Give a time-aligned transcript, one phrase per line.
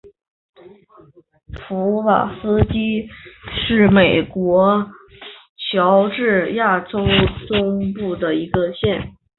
[1.53, 3.07] 普瓦斯基县
[3.67, 4.89] 是美国
[5.71, 7.05] 乔治亚州
[7.47, 9.13] 中部的一个县。